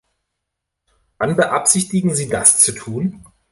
Wann 1.19 1.35
beabsichtigen 1.35 2.15
Sie 2.15 2.27
das 2.27 2.59
zu 2.59 2.71
tun? 2.71 3.23